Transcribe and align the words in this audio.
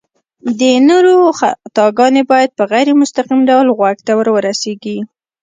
د 0.59 0.61
نورو 0.89 1.13
خطاګانې 1.39 2.23
بايد 2.31 2.51
په 2.57 2.63
غير 2.71 2.87
مستقيم 3.01 3.39
ډول 3.49 3.67
غوږ 3.77 3.97
ته 4.07 4.13
ورورسيږي 4.19 4.97